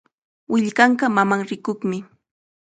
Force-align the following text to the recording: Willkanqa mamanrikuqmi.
Willkanqa 0.51 1.05
mamanrikuqmi. 1.15 1.97